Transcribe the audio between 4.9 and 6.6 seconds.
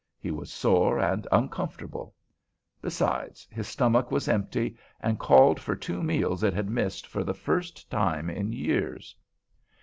and called for two meals it